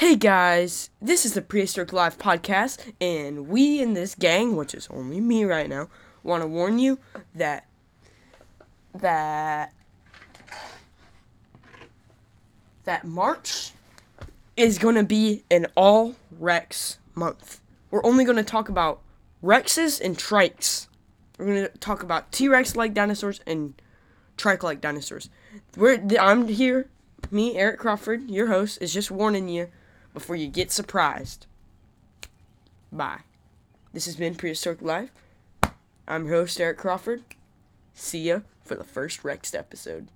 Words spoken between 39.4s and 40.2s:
episode.